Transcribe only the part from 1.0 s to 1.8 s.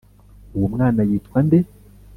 yitwa nde?